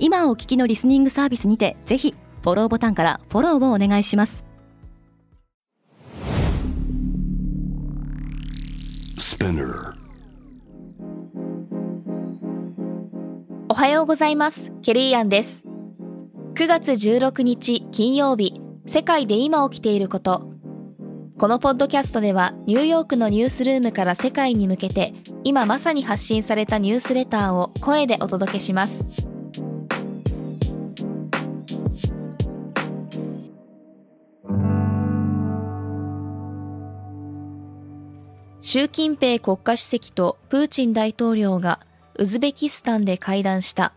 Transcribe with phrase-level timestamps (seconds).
[0.00, 4.44] 今お聞きのリスニングサービスにてぜひフォローボタンからフォローをお願いします。
[13.68, 14.72] おはようございます。
[14.82, 15.64] ケリーアンです。
[16.54, 20.48] 9月16日金曜日世界で今起きていること。
[21.38, 29.06] このポッドキャストではニューヨークのニュースルームから世界に向けて今まさに発信されたニュースレターを声でお届けします
[38.70, 41.80] 習近平国家主席とプーチン大統領が
[42.16, 43.94] ウズベキスタンで会談した。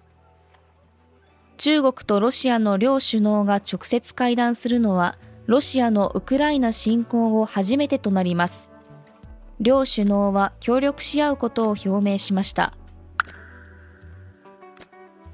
[1.58, 8.69] 中国とロシアの両首脳が直接会談するのはロシアのウクライナ侵攻後初めてとなります。
[9.59, 12.72] 両首脳は協力し合うことを表明しました。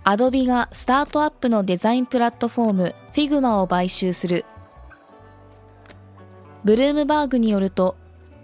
[0.03, 4.45] アドビがスタートアップのデザインプラットフォーム Figma を買収する。
[6.63, 7.97] ブルームバーグによると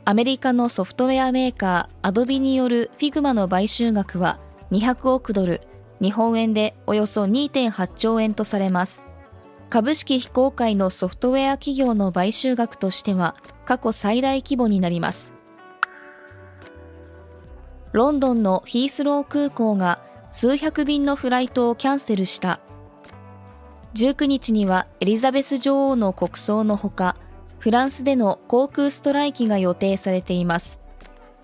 [0.05, 4.37] アメリカのソフトウェアメーカーアドビによる Figma の買収額は
[4.71, 5.61] 200億ドル、
[6.01, 9.05] 日本円でおよそ2.8兆円とされます。
[9.69, 15.33] 株式非公開のソフトウェア企業の買収額としては過去最大規模になります。
[17.93, 22.59] ロンドンのヒースロー空港が数百便のフライトをキャンセルした。
[23.93, 27.15] 19日にはエリザベス女王の国葬のほか、
[27.63, 30.81] フランスでの航空ストライキが予定されています。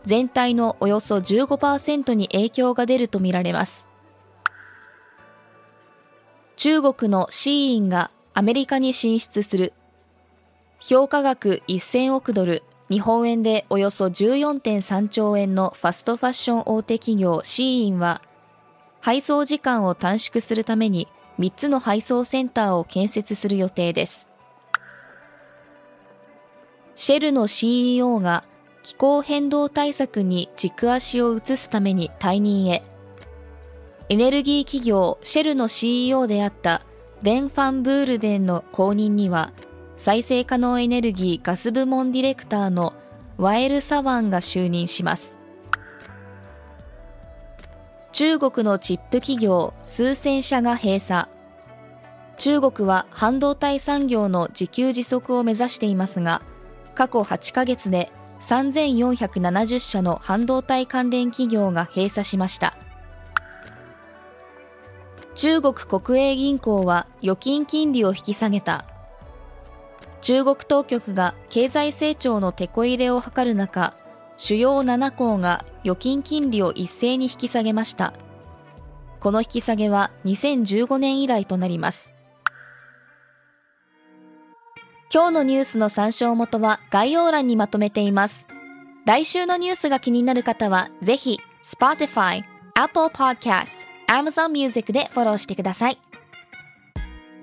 [0.04, 3.88] 全体のおよそ15%に影響が出るとみられます。
[6.58, 9.72] 中国のシーインがアメリカに進出する。
[10.82, 18.22] 評価額1000億ドル、日本円でおよそ14.3兆円のファストファッション大手企業シーインは、
[19.00, 21.08] 配送時間を短縮するために
[21.40, 24.29] 3つの配送センターを建設する予定です。
[27.02, 28.44] シェルの CEO が
[28.84, 32.84] 気候変動対策に軸足を移すために退任へ。
[34.10, 36.82] エネルギー企業シェルの CEO であった
[37.22, 39.54] ベン・ファン・ブールデンの後任には、
[39.96, 42.94] 再生可能エネルギーガス部門ディレクターの
[43.38, 45.38] ワエル・サワンが就任します。
[48.12, 51.30] 中国のチップ企業数千社が閉鎖。
[52.36, 56.42] 中国は半導体産業の自給自足を目指していますが、
[57.00, 58.12] 過去8ヶ月で
[58.42, 62.76] 3470社の半導体関連企業が閉鎖しました。
[65.34, 68.84] 中国国営銀行は預金金利を引き下げた。
[70.20, 73.96] 中国当局が経済成長のテこ入れを図る中、
[74.36, 78.12] 主要7行が預金金利を一斉に引き下げました。
[79.22, 82.19] この引き下げは2015年以来となります。
[85.12, 88.48] 今日のニュースの参照元は概要欄にまとめています。
[89.06, 92.44] 来週のニュースが気になる方は、ぜひ、Spotify、
[92.76, 96.00] Apple Podcast、Amazon Music でフォローしてください。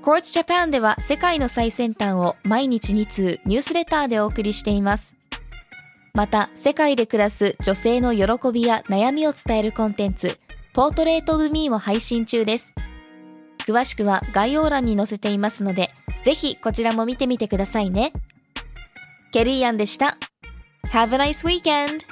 [0.01, 5.17] Quartz Japan では世界の最先端を毎日2通ニュースレターでお送りしています。
[6.15, 10.39] また、世界で暮らす女性の喜びや悩みを伝えるコンテンツ、
[10.73, 12.77] ポートレートオブミーも配信中です。
[13.67, 15.91] 詳しくは概要欄に載せていますので、
[16.23, 18.13] ぜひこちらも見てみてくださいね。
[19.33, 20.19] ケリーアンでした。
[20.93, 22.07] Have a nice weekend!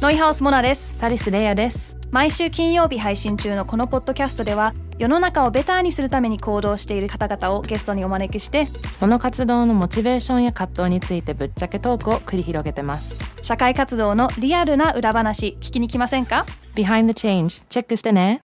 [0.00, 0.98] ノイハウスモナです。
[0.98, 1.97] サリスレイヤです。
[2.10, 13.16] 毎週金曜日配信中のこのポッドキャストでは世の中をベターにするために行動している方々をゲストにお招きしてその活動のモチベーションや葛藤についてぶっちゃけトークを繰り広げてます。
[13.42, 18.40] 社会活動のリアルな裏話聞きに来ませんか？Behind the Change チェックしてね。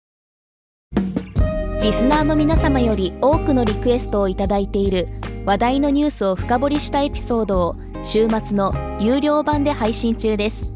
[1.81, 5.07] リスナーの皆様より多くのリクエストをいただいている
[5.45, 10.75] 話題のニュースを深掘りしたエピソードを週末の有料版で配信中です